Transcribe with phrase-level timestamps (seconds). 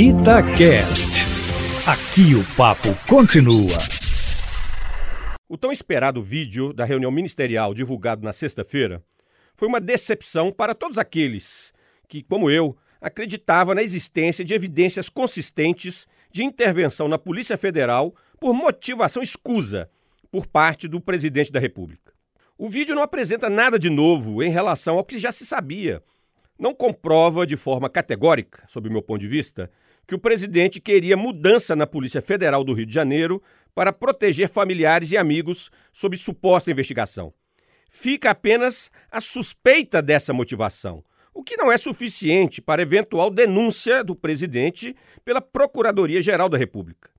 [0.00, 1.26] Itacast.
[1.84, 3.76] Aqui o papo continua.
[5.48, 9.02] O tão esperado vídeo da reunião ministerial divulgado na sexta-feira
[9.56, 11.72] foi uma decepção para todos aqueles
[12.06, 18.54] que, como eu, acreditavam na existência de evidências consistentes de intervenção na Polícia Federal por
[18.54, 19.90] motivação escusa
[20.30, 22.12] por parte do presidente da República.
[22.56, 26.00] O vídeo não apresenta nada de novo em relação ao que já se sabia.
[26.58, 29.70] Não comprova de forma categórica, sob meu ponto de vista,
[30.08, 33.40] que o presidente queria mudança na Polícia Federal do Rio de Janeiro
[33.74, 37.32] para proteger familiares e amigos sob suposta investigação.
[37.88, 44.16] Fica apenas a suspeita dessa motivação, o que não é suficiente para eventual denúncia do
[44.16, 47.10] presidente pela Procuradoria-Geral da República.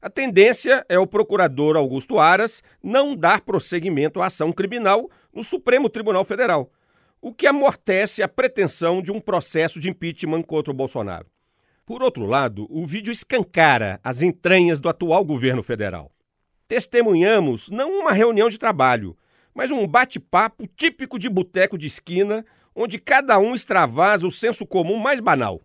[0.00, 5.90] A tendência é o procurador Augusto Aras não dar prosseguimento à ação criminal no Supremo
[5.90, 6.72] Tribunal Federal,
[7.20, 11.26] o que amortece a pretensão de um processo de impeachment contra o Bolsonaro.
[11.84, 16.10] Por outro lado, o vídeo escancara as entranhas do atual governo federal.
[16.66, 19.16] Testemunhamos não uma reunião de trabalho,
[19.52, 24.96] mas um bate-papo típico de boteco de esquina, onde cada um extravasa o senso comum
[24.96, 25.60] mais banal.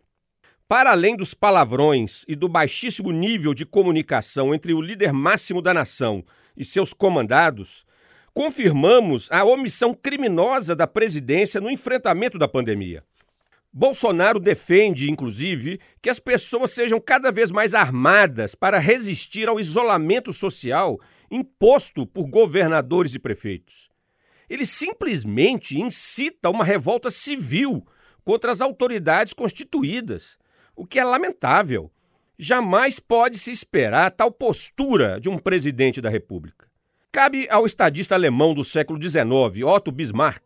[0.67, 5.73] Para além dos palavrões e do baixíssimo nível de comunicação entre o líder máximo da
[5.75, 6.25] nação
[6.57, 7.85] e seus comandados,
[8.36, 13.02] confirmamos a omissão criminosa da presidência no enfrentamento da pandemia.
[13.72, 20.33] Bolsonaro defende, inclusive, que as pessoas sejam cada vez mais armadas para resistir ao isolamento
[20.33, 21.00] social
[21.31, 23.89] imposto por governadores e prefeitos.
[24.50, 27.88] Ele simplesmente incita uma revolta civil
[28.25, 30.38] contra as autoridades constituídas,
[30.75, 31.89] o que é lamentável.
[32.38, 36.74] Jamais pode se esperar tal postura de um presidente da República.
[37.16, 40.44] Cabe ao estadista alemão do século XIX, Otto Bismarck,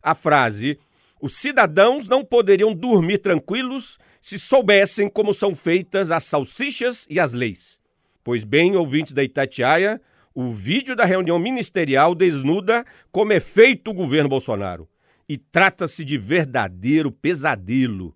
[0.00, 0.78] a frase
[1.20, 7.32] os cidadãos não poderiam dormir tranquilos se soubessem como são feitas as salsichas e as
[7.32, 7.80] leis.
[8.22, 10.00] Pois bem, ouvintes da Itatiaia,
[10.32, 14.88] o vídeo da reunião ministerial desnuda como é feito o governo Bolsonaro.
[15.28, 18.14] E trata-se de verdadeiro pesadelo.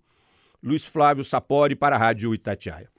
[0.63, 2.89] Luiz Flávio Sapori para a Rádio Itatiaia.